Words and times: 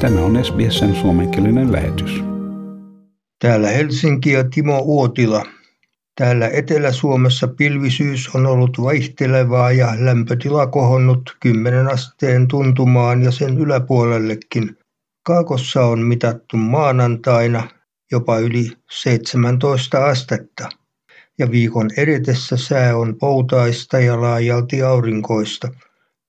Tämä 0.00 0.20
on 0.20 0.44
SBSn 0.44 0.94
suomenkielinen 0.94 1.72
lähetys. 1.72 2.24
Täällä 3.38 3.68
Helsinki 3.68 4.32
ja 4.32 4.44
Timo 4.44 4.78
Uotila. 4.78 5.44
Täällä 6.18 6.48
Etelä-Suomessa 6.48 7.48
pilvisyys 7.48 8.34
on 8.34 8.46
ollut 8.46 8.82
vaihtelevaa 8.82 9.72
ja 9.72 9.94
lämpötila 9.98 10.66
kohonnut 10.66 11.36
10 11.40 11.92
asteen 11.92 12.48
tuntumaan 12.48 13.22
ja 13.22 13.30
sen 13.30 13.58
yläpuolellekin. 13.58 14.76
Kaakossa 15.22 15.84
on 15.84 15.98
mitattu 15.98 16.56
maanantaina 16.56 17.68
jopa 18.12 18.38
yli 18.38 18.72
17 18.90 20.06
astetta 20.06 20.68
ja 21.38 21.50
viikon 21.50 21.90
edetessä 21.96 22.56
sää 22.56 22.96
on 22.96 23.16
poutaista 23.20 24.00
ja 24.00 24.20
laajalti 24.20 24.82
aurinkoista. 24.82 25.68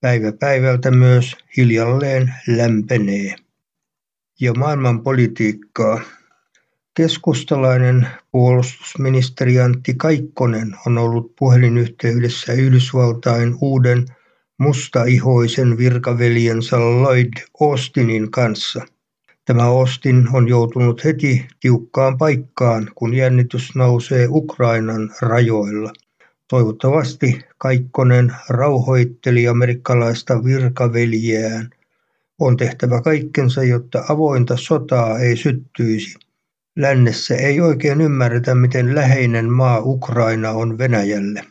Päivä 0.00 0.32
päivältä 0.32 0.90
myös 0.90 1.36
hiljalleen 1.56 2.34
lämpenee. 2.48 3.45
Ja 4.40 4.54
maailman 4.54 5.02
politiikkaa. 5.02 6.00
Keskustalainen 6.94 8.08
puolustusministeri 8.32 9.60
Antti 9.60 9.94
Kaikkonen 9.94 10.76
on 10.86 10.98
ollut 10.98 11.36
puhelinyhteydessä 11.38 12.52
Yhdysvaltain 12.52 13.54
uuden 13.60 14.06
mustaihoisen 14.58 15.78
virkaveljensä 15.78 16.76
Lloyd 16.76 17.32
Austinin 17.60 18.30
kanssa– 18.30 18.86
Tämä 19.46 19.62
Austin 19.62 20.28
on 20.32 20.48
joutunut 20.48 21.04
heti 21.04 21.46
tiukkaan 21.60 22.18
paikkaan, 22.18 22.90
kun 22.94 23.14
jännitys 23.14 23.74
nousee 23.74 24.26
Ukrainan 24.30 25.10
rajoilla. 25.22 25.92
Toivottavasti 26.48 27.40
Kaikkonen 27.58 28.32
rauhoitteli 28.48 29.48
amerikkalaista 29.48 30.44
virkaveljeään. 30.44 31.70
On 32.38 32.56
tehtävä 32.56 33.02
kaikkensa, 33.02 33.64
jotta 33.64 34.04
avointa 34.08 34.56
sotaa 34.56 35.18
ei 35.18 35.36
syttyisi. 35.36 36.18
Lännessä 36.76 37.34
ei 37.34 37.60
oikein 37.60 38.00
ymmärretä, 38.00 38.54
miten 38.54 38.94
läheinen 38.94 39.52
maa 39.52 39.80
Ukraina 39.80 40.50
on 40.50 40.78
Venäjälle. 40.78 41.44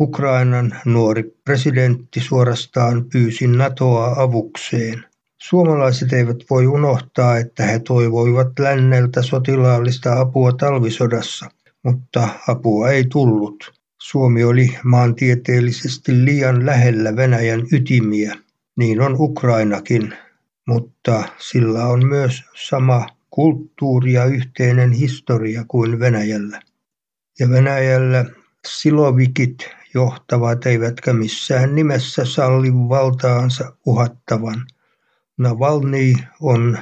Ukrainan 0.00 0.74
nuori 0.84 1.22
presidentti 1.44 2.20
suorastaan 2.20 3.04
pyysi 3.12 3.46
NATOa 3.46 4.14
avukseen. 4.22 5.04
Suomalaiset 5.38 6.12
eivät 6.12 6.36
voi 6.50 6.66
unohtaa, 6.66 7.38
että 7.38 7.62
he 7.62 7.78
toivoivat 7.78 8.58
länneltä 8.58 9.22
sotilaallista 9.22 10.20
apua 10.20 10.52
talvisodassa, 10.52 11.50
mutta 11.84 12.28
apua 12.48 12.90
ei 12.90 13.04
tullut. 13.04 13.72
Suomi 13.98 14.44
oli 14.44 14.78
maantieteellisesti 14.84 16.24
liian 16.24 16.66
lähellä 16.66 17.16
Venäjän 17.16 17.62
ytimiä, 17.72 18.36
niin 18.78 19.00
on 19.00 19.16
Ukrainakin, 19.18 20.14
mutta 20.66 21.22
sillä 21.38 21.86
on 21.86 22.06
myös 22.06 22.42
sama 22.68 23.06
kulttuuri 23.30 24.12
ja 24.12 24.24
yhteinen 24.24 24.92
historia 24.92 25.64
kuin 25.68 25.98
Venäjällä. 25.98 26.60
Ja 27.38 27.50
Venäjällä 27.50 28.24
silovikit 28.68 29.70
johtavat 29.94 30.66
eivätkä 30.66 31.12
missään 31.12 31.74
nimessä 31.74 32.24
salli 32.24 32.72
valtaansa 32.72 33.72
uhattavan– 33.86 34.66
Navalny 35.38 36.12
on 36.40 36.78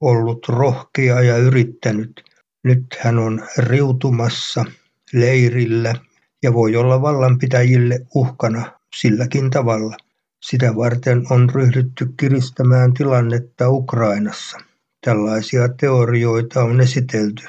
ollut 0.00 0.48
rohkea 0.48 1.20
ja 1.20 1.36
yrittänyt. 1.36 2.24
Nyt 2.62 2.84
hän 3.00 3.18
on 3.18 3.42
riutumassa 3.58 4.64
leirillä 5.12 5.94
ja 6.42 6.52
voi 6.52 6.76
olla 6.76 7.02
vallanpitäjille 7.02 8.00
uhkana 8.14 8.72
silläkin 8.96 9.50
tavalla. 9.50 9.96
Sitä 10.48 10.76
varten 10.76 11.26
on 11.30 11.50
ryhdytty 11.50 12.14
kiristämään 12.16 12.94
tilannetta 12.94 13.70
Ukrainassa. 13.70 14.58
Tällaisia 15.04 15.68
teorioita 15.68 16.62
on 16.62 16.80
esitelty. 16.80 17.42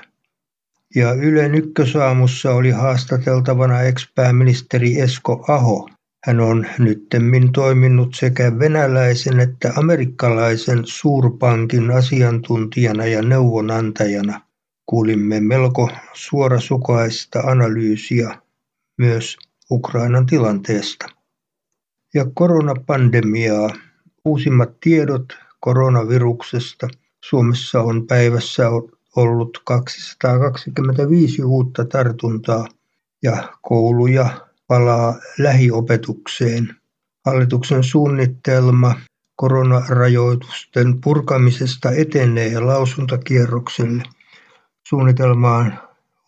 Ja 0.95 1.13
Ylen 1.13 1.55
ykkösaamussa 1.55 2.53
oli 2.53 2.71
haastateltavana 2.71 3.81
ex-pääministeri 3.81 4.99
Esko 4.99 5.45
Aho, 5.47 5.89
hän 6.25 6.39
on 6.39 6.65
nyttemmin 6.79 7.51
toiminut 7.51 8.15
sekä 8.15 8.59
venäläisen 8.59 9.39
että 9.39 9.73
amerikkalaisen 9.75 10.81
suurpankin 10.85 11.91
asiantuntijana 11.91 13.05
ja 13.05 13.21
neuvonantajana. 13.21 14.41
Kuulimme 14.85 15.39
melko 15.39 15.89
suorasukaista 16.13 17.39
analyysiä 17.39 18.37
myös 18.97 19.37
Ukrainan 19.71 20.25
tilanteesta. 20.25 21.05
Ja 22.15 22.25
koronapandemiaa. 22.33 23.69
Uusimmat 24.25 24.79
tiedot 24.79 25.25
koronaviruksesta. 25.59 26.87
Suomessa 27.21 27.81
on 27.81 28.07
päivässä 28.07 28.63
ollut 29.15 29.61
225 29.65 31.43
uutta 31.43 31.85
tartuntaa 31.85 32.67
ja 33.23 33.53
kouluja 33.61 34.29
palaa 34.67 35.15
lähiopetukseen. 35.39 36.75
Hallituksen 37.25 37.83
suunnitelma 37.83 38.95
koronarajoitusten 39.35 41.01
purkamisesta 41.01 41.91
etenee 41.91 42.59
lausuntokierrokselle. 42.59 44.03
Suunnitelmaan 44.87 45.79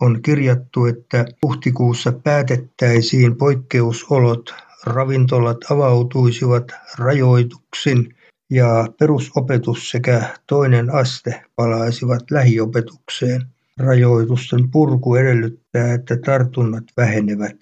on 0.01 0.21
kirjattu, 0.21 0.85
että 0.85 1.25
huhtikuussa 1.43 2.11
päätettäisiin 2.11 3.35
poikkeusolot, 3.35 4.66
ravintolat 4.85 5.57
avautuisivat 5.71 6.63
rajoituksin 6.97 8.15
ja 8.49 8.88
perusopetus 8.99 9.89
sekä 9.89 10.33
toinen 10.47 10.93
aste 10.93 11.43
palaisivat 11.55 12.31
lähiopetukseen. 12.31 13.41
Rajoitusten 13.79 14.71
purku 14.71 15.15
edellyttää, 15.15 15.93
että 15.93 16.17
tartunnat 16.17 16.83
vähenevät. 16.97 17.55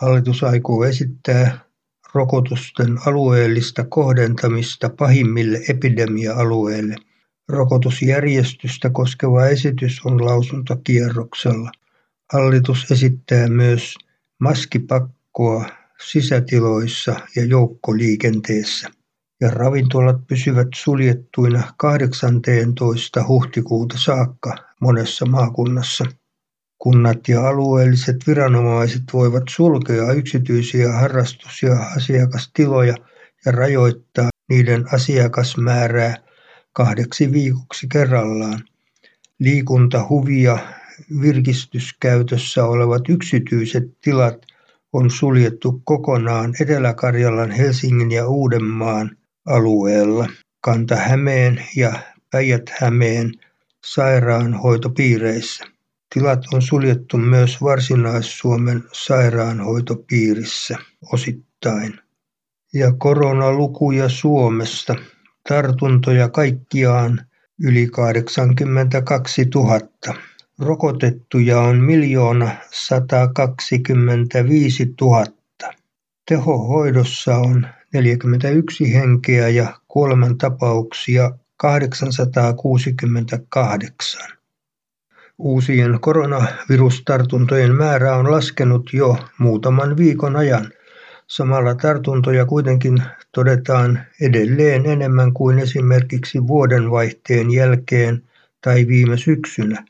Hallitus 0.00 0.44
aikoo 0.44 0.84
esittää 0.84 1.58
rokotusten 2.14 2.98
alueellista 3.06 3.84
kohdentamista 3.84 4.90
pahimmille 4.98 5.60
epidemia-alueille. 5.68 6.96
Rokotusjärjestystä 7.48 8.90
koskeva 8.90 9.46
esitys 9.46 10.00
on 10.04 10.24
lausuntokierroksella. 10.24 11.70
Hallitus 12.32 12.90
esittää 12.90 13.48
myös 13.48 13.94
maskipakkoa 14.40 15.66
sisätiloissa 16.04 17.16
ja 17.36 17.44
joukkoliikenteessä. 17.44 18.88
Ja 19.40 19.50
ravintolat 19.50 20.26
pysyvät 20.26 20.68
suljettuina 20.74 21.62
18. 21.76 23.24
huhtikuuta 23.28 23.98
saakka 23.98 24.54
monessa 24.80 25.26
maakunnassa. 25.26 26.04
Kunnat 26.78 27.28
ja 27.28 27.48
alueelliset 27.48 28.16
viranomaiset 28.26 29.02
voivat 29.12 29.42
sulkea 29.50 30.12
yksityisiä 30.12 30.92
harrastus- 30.92 31.62
ja 31.62 31.78
asiakastiloja 31.96 32.94
ja 33.46 33.52
rajoittaa 33.52 34.28
niiden 34.48 34.84
asiakasmäärää 34.94 36.16
kahdeksi 36.72 37.32
viikoksi 37.32 37.86
kerrallaan. 37.92 38.64
Liikunta-, 39.38 40.06
huvi- 40.08 40.42
ja 40.42 40.58
virkistyskäytössä 41.20 42.64
olevat 42.64 43.08
yksityiset 43.08 43.84
tilat 44.00 44.51
on 44.92 45.10
suljettu 45.10 45.82
kokonaan 45.84 46.54
Etelä-Karjalan, 46.60 47.50
Helsingin 47.50 48.10
ja 48.10 48.28
Uudenmaan 48.28 49.16
alueella. 49.46 50.28
Kanta-Hämeen 50.60 51.64
ja 51.76 51.92
Päijät-Hämeen 52.30 53.32
sairaanhoitopiireissä. 53.84 55.64
Tilat 56.14 56.44
on 56.54 56.62
suljettu 56.62 57.18
myös 57.18 57.62
Varsinais-Suomen 57.62 58.84
sairaanhoitopiirissä 58.92 60.78
osittain. 61.12 61.98
Ja 62.74 62.92
koronalukuja 62.98 64.08
Suomesta. 64.08 64.94
Tartuntoja 65.48 66.28
kaikkiaan 66.28 67.26
yli 67.62 67.86
82 67.86 69.46
000. 69.54 69.78
Rokotettuja 70.58 71.60
on 71.60 71.76
miljoona 71.76 72.50
125 72.70 74.94
000. 75.00 75.24
Tehohoidossa 76.28 77.36
on 77.36 77.66
41 77.94 78.94
henkeä 78.94 79.48
ja 79.48 79.80
kuolemantapauksia 79.88 81.30
868. 81.56 84.30
Uusien 85.38 86.00
koronavirustartuntojen 86.00 87.74
määrä 87.74 88.16
on 88.16 88.30
laskenut 88.30 88.90
jo 88.92 89.16
muutaman 89.38 89.96
viikon 89.96 90.36
ajan. 90.36 90.72
Samalla 91.26 91.74
tartuntoja 91.74 92.46
kuitenkin 92.46 93.02
todetaan 93.32 94.00
edelleen 94.20 94.86
enemmän 94.86 95.32
kuin 95.32 95.58
esimerkiksi 95.58 96.46
vuodenvaihteen 96.46 97.50
jälkeen 97.50 98.22
tai 98.60 98.86
viime 98.86 99.16
syksynä. 99.16 99.84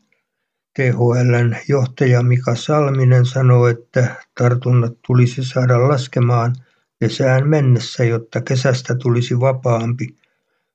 THLn 0.76 1.56
johtaja 1.68 2.22
Mika 2.22 2.54
Salminen 2.54 3.26
sanoi, 3.26 3.70
että 3.70 4.14
tartunnat 4.38 4.92
tulisi 5.06 5.44
saada 5.44 5.88
laskemaan 5.88 6.56
kesään 7.00 7.48
mennessä, 7.48 8.04
jotta 8.04 8.40
kesästä 8.40 8.94
tulisi 8.94 9.40
vapaampi. 9.40 10.16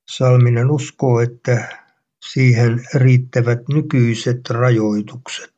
Salminen 0.10 0.72
uskoo, 0.72 1.20
että 1.20 1.78
siihen 2.32 2.86
riittävät 2.96 3.60
nykyiset 3.74 4.50
rajoitukset. 4.50 5.54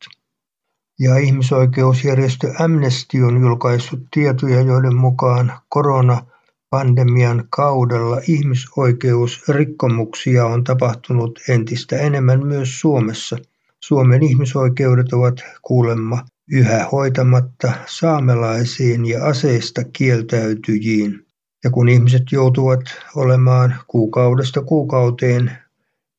Ja 0.99 1.17
ihmisoikeusjärjestö 1.17 2.53
Amnesty 2.59 3.21
on 3.21 3.41
julkaissut 3.41 3.99
tietoja, 4.11 4.61
joiden 4.61 4.95
mukaan 4.95 5.53
koronapandemian 5.69 7.47
kaudella 7.49 8.21
ihmisoikeusrikkomuksia 8.27 10.45
on 10.45 10.63
tapahtunut 10.63 11.39
entistä 11.49 11.97
enemmän 11.97 12.45
myös 12.45 12.79
Suomessa. 12.79 13.37
Suomen 13.83 14.23
ihmisoikeudet 14.23 15.13
ovat 15.13 15.35
kuulemma 15.61 16.25
yhä 16.51 16.85
hoitamatta 16.91 17.71
saamelaisiin 17.85 19.05
ja 19.05 19.25
aseista 19.25 19.83
kieltäytyjiin. 19.83 21.25
Ja 21.63 21.69
kun 21.69 21.89
ihmiset 21.89 22.23
joutuvat 22.31 22.81
olemaan 23.15 23.75
kuukaudesta 23.87 24.61
kuukauteen 24.61 25.51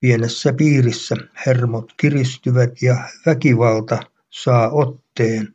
pienessä 0.01 0.53
piirissä, 0.53 1.17
hermot 1.47 1.93
kiristyvät 1.97 2.83
ja 2.83 3.09
väkivalta 3.27 3.99
saa 4.31 4.71
otteen, 4.71 5.55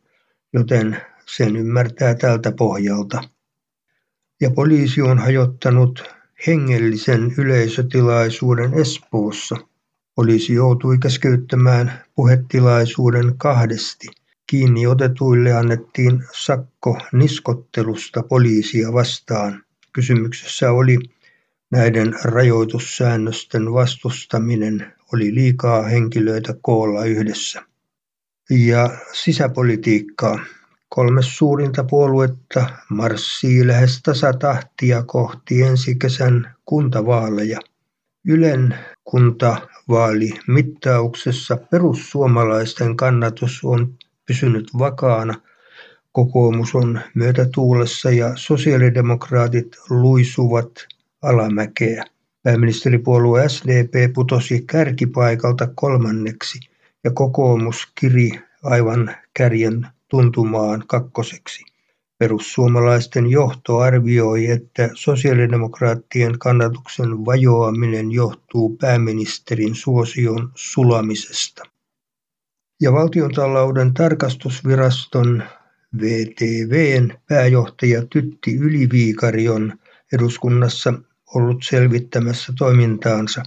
joten 0.52 0.96
sen 1.26 1.56
ymmärtää 1.56 2.14
tältä 2.14 2.52
pohjalta. 2.52 3.22
Ja 4.40 4.50
poliisi 4.50 5.02
on 5.02 5.18
hajottanut 5.18 6.04
hengellisen 6.46 7.34
yleisötilaisuuden 7.38 8.74
Espoossa. 8.74 9.56
Poliisi 10.16 10.54
joutui 10.54 10.98
keskeyttämään 10.98 12.04
puhetilaisuuden 12.14 13.38
kahdesti. 13.38 14.06
Kiinni 14.46 14.86
otetuille 14.86 15.52
annettiin 15.52 16.24
sakko 16.32 16.98
niskottelusta 17.12 18.22
poliisia 18.22 18.92
vastaan. 18.92 19.64
Kysymyksessä 19.92 20.72
oli 20.72 20.98
näiden 21.70 22.14
rajoitussäännösten 22.24 23.72
vastustaminen, 23.72 24.92
oli 25.12 25.34
liikaa 25.34 25.82
henkilöitä 25.82 26.54
koolla 26.62 27.04
yhdessä. 27.04 27.62
Ja 28.50 28.90
sisäpolitiikkaa. 29.12 30.38
Kolme 30.88 31.22
suurinta 31.22 31.84
puoluetta 31.84 32.66
marssii 32.90 33.66
lähes 33.66 34.02
tasatahtia 34.02 35.02
kohti 35.02 35.62
ensi 35.62 35.94
kesän 35.94 36.54
kuntavaaleja. 36.64 37.58
Ylen 38.26 38.74
kuntavaalimittauksessa 39.86 41.56
perussuomalaisten 41.56 42.96
kannatus 42.96 43.60
on 43.64 43.94
pysynyt 44.26 44.68
vakaana– 44.78 45.34
Kokoomus 46.16 46.74
on 46.74 47.00
myötätuulessa 47.14 48.10
ja 48.10 48.32
sosiaalidemokraatit 48.36 49.76
luisuvat 49.90 50.86
alamäkeä. 51.22 52.04
Pääministeripuolue 52.42 53.48
SDP 53.48 54.12
putosi 54.14 54.64
kärkipaikalta 54.66 55.68
kolmanneksi 55.74 56.60
ja 57.04 57.10
kokoomus 57.10 57.92
kiri 58.00 58.30
aivan 58.62 59.16
kärjen 59.34 59.86
tuntumaan 60.08 60.84
kakkoseksi. 60.86 61.64
Perussuomalaisten 62.18 63.26
johto 63.26 63.78
arvioi, 63.78 64.46
että 64.46 64.90
sosiaalidemokraattien 64.94 66.38
kannatuksen 66.38 67.24
vajoaminen 67.26 68.12
johtuu 68.12 68.76
pääministerin 68.76 69.74
suosion 69.74 70.52
sulamisesta. 70.54 71.62
Ja 72.80 72.92
valtiontalouden 72.92 73.94
tarkastusviraston 73.94 75.42
VTVn 76.00 77.12
pääjohtaja 77.28 78.06
Tytti 78.06 78.56
Yliviikari 78.56 79.48
on 79.48 79.72
eduskunnassa 80.12 80.94
ollut 81.34 81.62
selvittämässä 81.62 82.52
toimintaansa. 82.58 83.42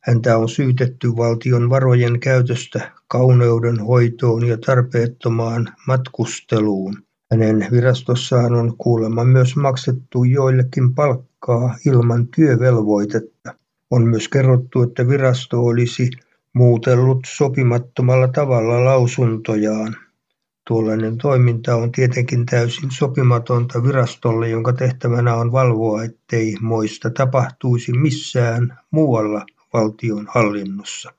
Häntä 0.00 0.38
on 0.38 0.48
syytetty 0.48 1.08
valtion 1.08 1.70
varojen 1.70 2.20
käytöstä 2.20 2.92
kauneuden 3.08 3.80
hoitoon 3.80 4.46
ja 4.46 4.58
tarpeettomaan 4.58 5.68
matkusteluun. 5.86 7.04
Hänen 7.34 7.68
virastossaan 7.70 8.54
on 8.54 8.76
kuulemma 8.76 9.24
myös 9.24 9.56
maksettu 9.56 10.24
joillekin 10.24 10.94
palkkaa 10.94 11.76
ilman 11.86 12.28
työvelvoitetta. 12.28 13.54
On 13.90 14.08
myös 14.08 14.28
kerrottu, 14.28 14.82
että 14.82 15.08
virasto 15.08 15.60
olisi 15.60 16.10
muutellut 16.52 17.18
sopimattomalla 17.26 18.28
tavalla 18.28 18.84
lausuntojaan. 18.84 19.96
Tuollainen 20.68 21.18
toiminta 21.18 21.76
on 21.76 21.92
tietenkin 21.92 22.46
täysin 22.46 22.90
sopimatonta 22.90 23.82
virastolle, 23.82 24.48
jonka 24.48 24.72
tehtävänä 24.72 25.34
on 25.34 25.52
valvoa, 25.52 26.04
ettei 26.04 26.56
moista 26.60 27.10
tapahtuisi 27.10 27.92
missään 27.92 28.78
muualla 28.90 29.46
valtion 29.72 30.26
hallinnossa. 30.30 31.12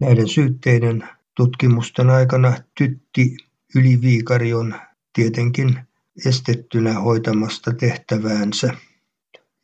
Näiden 0.00 0.28
syytteiden 0.28 1.08
tutkimusten 1.34 2.10
aikana 2.10 2.54
Tytti 2.78 3.36
Yliviikari 3.74 4.54
on 4.54 4.74
tietenkin 5.12 5.80
estettynä 6.26 6.92
hoitamasta 6.92 7.72
tehtäväänsä. 7.72 8.74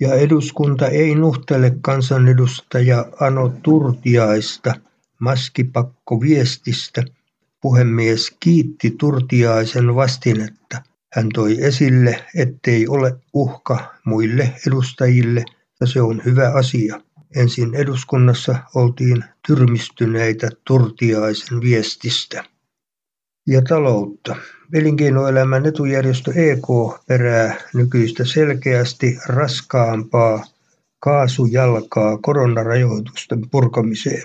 Ja 0.00 0.14
eduskunta 0.14 0.88
ei 0.88 1.14
nuhtele 1.14 1.72
kansanedustaja 1.80 3.06
Ano 3.20 3.52
Turtiaista 3.62 4.74
maskipakkoviestistä– 5.20 7.02
Puhemies 7.66 8.36
kiitti 8.40 8.90
Turtiaisen 8.90 9.94
vastinetta. 9.94 10.82
Hän 11.12 11.28
toi 11.34 11.64
esille, 11.64 12.24
ettei 12.34 12.88
ole 12.88 13.16
uhka 13.34 13.94
muille 14.04 14.52
edustajille 14.66 15.44
ja 15.80 15.86
se 15.86 16.02
on 16.02 16.22
hyvä 16.24 16.52
asia. 16.52 17.00
Ensin 17.36 17.74
eduskunnassa 17.74 18.56
oltiin 18.74 19.24
tyrmistyneitä 19.46 20.50
Turtiaisen 20.66 21.60
viestistä. 21.60 22.44
Ja 23.46 23.62
taloutta. 23.62 24.36
Elinkeinoelämän 24.72 25.66
etujärjestö 25.66 26.32
EK 26.34 26.66
perää 27.06 27.54
nykyistä 27.74 28.24
selkeästi 28.24 29.18
raskaampaa 29.26 30.44
kaasujalkaa 31.00 32.18
koronarajoitusten 32.18 33.50
purkamiseen. 33.50 34.22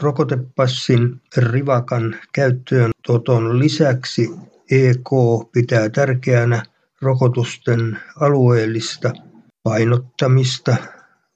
Rokotepassin 0.00 1.20
rivakan 1.36 2.16
käyttöönoton 2.32 3.58
lisäksi 3.58 4.30
EK 4.70 5.10
pitää 5.52 5.88
tärkeänä 5.88 6.62
rokotusten 7.02 7.98
alueellista 8.20 9.12
painottamista 9.62 10.76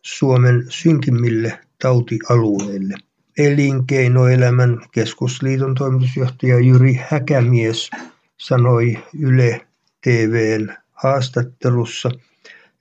Suomen 0.02 0.64
synkimmille 0.69 1.58
tautialueille. 1.82 3.07
Elinkeinoelämän 3.38 4.80
keskusliiton 4.92 5.75
toimitusjohtaja 5.75 6.61
Jyri 6.61 7.00
Häkämies 7.09 7.90
sanoi 8.37 8.99
Yle 9.21 9.66
TVn 10.00 10.75
haastattelussa, 10.92 12.11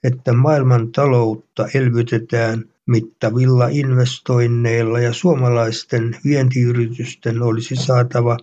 että 0.04 0.32
maailman 0.32 0.92
taloutta 0.92 1.68
elvytetään 1.74 2.64
mittavilla 2.86 3.68
investoinneilla 3.68 5.00
ja 5.00 5.12
suomalaisten 5.12 6.16
vientiyritysten 6.24 7.42
olisi 7.42 7.76
saatava 7.76 8.36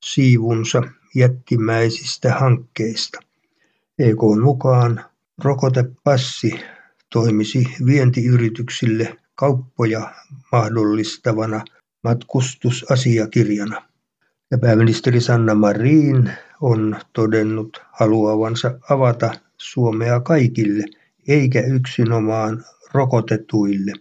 siivunsa 0.00 0.82
jättimäisistä 1.14 2.34
hankkeista. 2.34 3.20
EKn 3.98 4.42
mukaan 4.42 5.04
rokotepassi 5.44 6.60
toimisi 7.12 7.64
vientiyrityksille 7.86 9.16
kauppoja 9.34 10.14
mahdollistavana 10.52 11.64
matkustusasiakirjana. 12.04 13.82
Ja 14.50 14.58
pääministeri 14.58 15.20
Sanna 15.20 15.54
Marin 15.54 16.30
on 16.60 16.96
todennut 17.12 17.82
haluavansa 17.92 18.78
avata 18.90 19.30
Suomea 19.58 20.20
kaikille, 20.20 20.84
eikä 21.28 21.60
yksinomaan 21.60 22.64
rokotetuille. 22.92 23.92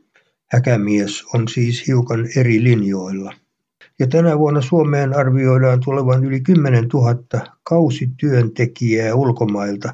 Häkämies 0.51 1.23
on 1.33 1.47
siis 1.47 1.87
hiukan 1.87 2.27
eri 2.35 2.63
linjoilla. 2.63 3.33
Ja 3.99 4.07
tänä 4.07 4.39
vuonna 4.39 4.61
Suomeen 4.61 5.17
arvioidaan 5.17 5.79
tulevan 5.85 6.23
yli 6.23 6.41
10 6.41 6.87
000 6.93 7.15
kausityöntekijää 7.63 9.15
ulkomailta. 9.15 9.93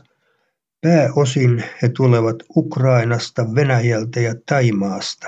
Pääosin 0.82 1.64
he 1.82 1.90
tulevat 1.90 2.36
Ukrainasta, 2.56 3.56
Venäjältä 3.56 4.20
ja 4.20 4.36
Taimaasta. 4.46 5.28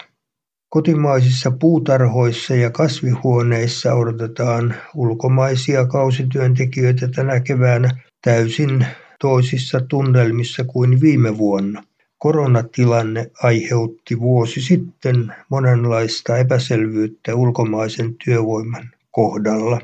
Kotimaisissa 0.70 1.52
puutarhoissa 1.52 2.56
ja 2.56 2.70
kasvihuoneissa 2.70 3.94
odotetaan 3.94 4.76
ulkomaisia 4.96 5.86
kausityöntekijöitä 5.86 7.08
tänä 7.08 7.40
keväänä 7.40 7.90
täysin 8.22 8.86
toisissa 9.20 9.82
tunnelmissa 9.82 10.64
kuin 10.64 11.02
viime 11.02 11.38
vuonna. 11.38 11.84
Koronatilanne 12.18 13.32
aiheutti 13.44 14.20
vuosi 14.20 14.62
sitten 14.62 15.36
monenlaista 15.50 16.38
epäselvyyttä 16.38 17.36
ulkomaisen 17.36 18.16
työvoiman 18.26 18.90
kohdalla. 19.12 19.82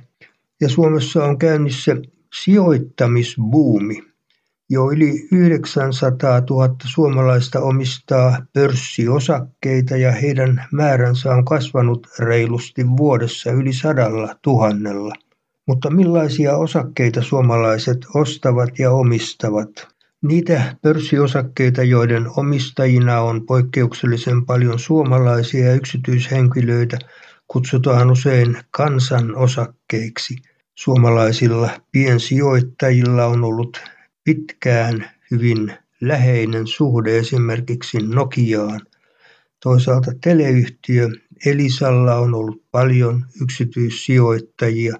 Ja 0.61 0.69
Suomessa 0.69 1.25
on 1.25 1.37
käynnissä 1.37 1.95
sijoittamisbuumi. 2.43 4.14
Jo 4.69 4.91
yli 4.91 5.27
900 5.31 6.41
000 6.49 6.75
suomalaista 6.85 7.59
omistaa 7.59 8.45
pörssiosakkeita 8.53 9.97
ja 9.97 10.11
heidän 10.11 10.65
määränsä 10.71 11.31
on 11.31 11.45
kasvanut 11.45 12.07
reilusti 12.19 12.87
vuodessa 12.97 13.51
yli 13.51 13.73
sadalla 13.73 14.35
tuhannella. 14.41 15.13
Mutta 15.67 15.89
millaisia 15.89 16.57
osakkeita 16.57 17.21
suomalaiset 17.21 17.97
ostavat 18.15 18.79
ja 18.79 18.91
omistavat? 18.91 19.87
Niitä 20.21 20.75
pörssiosakkeita, 20.81 21.83
joiden 21.83 22.27
omistajina 22.37 23.21
on 23.21 23.45
poikkeuksellisen 23.45 24.45
paljon 24.45 24.79
suomalaisia 24.79 25.65
ja 25.65 25.73
yksityishenkilöitä, 25.73 26.97
kutsutaan 27.47 28.11
usein 28.11 28.57
kansanosakkeiksi. 28.71 30.35
Suomalaisilla 30.75 31.69
piensijoittajilla 31.91 33.25
on 33.25 33.43
ollut 33.43 33.94
pitkään 34.25 35.09
hyvin 35.31 35.73
läheinen 36.01 36.67
suhde 36.67 37.17
esimerkiksi 37.17 37.97
Nokiaan. 37.97 38.81
Toisaalta 39.63 40.11
teleyhtiö 40.21 41.09
Elisalla 41.45 42.15
on 42.15 42.33
ollut 42.33 42.63
paljon 42.71 43.25
yksityissijoittajia 43.41 44.95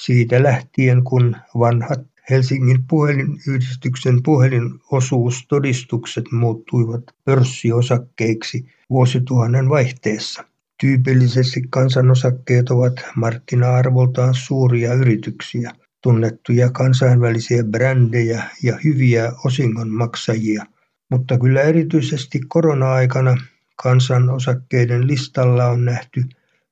siitä 0.00 0.42
lähtien, 0.42 1.04
kun 1.04 1.36
vanhat 1.58 2.00
Helsingin 2.30 2.84
puhelinyhdistyksen 2.88 4.22
puhelinosuustodistukset 4.22 6.24
muuttuivat 6.32 7.02
pörssiosakkeiksi 7.24 8.66
vuosituhannen 8.90 9.68
vaihteessa. 9.68 10.44
Tyypillisesti 10.80 11.62
kansanosakkeet 11.70 12.70
ovat 12.70 12.92
markkina-arvoltaan 13.16 14.34
suuria 14.34 14.94
yrityksiä, 14.94 15.72
tunnettuja 16.06 16.70
kansainvälisiä 16.70 17.64
brändejä 17.64 18.42
ja 18.62 18.78
hyviä 18.84 19.32
osingonmaksajia. 19.44 20.64
Mutta 21.10 21.38
kyllä 21.38 21.60
erityisesti 21.62 22.40
korona-aikana 22.48 23.36
kansanosakkeiden 23.82 25.06
listalla 25.06 25.64
on 25.64 25.84
nähty 25.84 26.24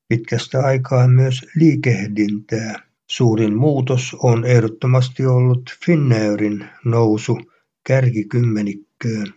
pitkästä 0.08 0.60
aikaa 0.60 1.08
myös 1.08 1.46
liikehdintää. 1.56 2.82
Suurin 3.06 3.56
muutos 3.56 4.16
on 4.22 4.44
ehdottomasti 4.44 5.26
ollut 5.26 5.70
Finnairin 5.86 6.68
nousu 6.84 7.38
kärkikymmenikköön. 7.86 9.34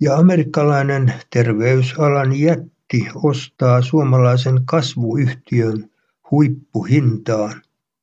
Ja 0.00 0.16
amerikkalainen 0.16 1.12
terveysalan 1.30 2.40
jätti 2.40 3.08
ostaa 3.14 3.82
suomalaisen 3.82 4.60
kasvuyhtiön 4.64 5.90
huippuhintaan. 6.30 7.62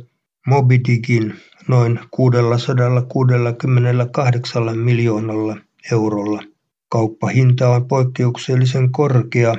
Mobidigin 0.46 1.34
noin 1.68 2.00
668 2.10 4.78
miljoonalla 4.78 5.56
eurolla. 5.92 6.42
Kauppahinta 6.88 7.68
on 7.68 7.88
poikkeuksellisen 7.88 8.92
korkea 8.92 9.54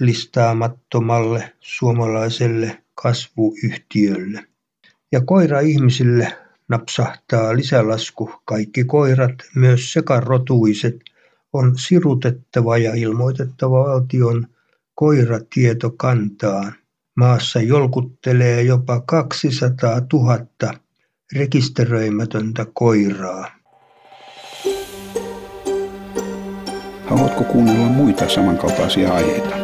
listaamattomalle 0.00 1.52
suomalaiselle 1.60 2.82
kasvuyhtiölle. 2.94 4.44
Ja 5.12 5.20
koira-ihmisille 5.20 6.32
napsahtaa 6.70 7.56
lisälasku. 7.56 8.30
Kaikki 8.44 8.84
koirat, 8.84 9.34
myös 9.54 9.92
sekarotuiset, 9.92 10.96
on 11.52 11.78
sirutettava 11.78 12.78
ja 12.78 12.94
ilmoitettava 12.94 13.84
valtion 13.84 14.46
koiratietokantaan. 14.94 16.72
Maassa 17.16 17.60
jolkuttelee 17.60 18.62
jopa 18.62 19.00
200 19.00 20.00
000 20.12 20.38
rekisteröimätöntä 21.36 22.66
koiraa. 22.72 23.50
Haluatko 27.06 27.44
kuunnella 27.44 27.86
muita 27.86 28.28
samankaltaisia 28.28 29.12
aiheita? 29.12 29.56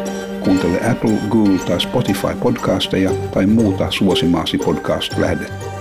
Kuuntele 0.43 0.91
Apple, 0.91 1.17
Google 1.29 1.59
tai 1.59 1.81
Spotify 1.81 2.35
podcasteja 2.41 3.11
tai 3.33 3.45
muuta 3.45 3.91
suosimaasi 3.91 4.57
podcast-lähdettä. 4.57 5.76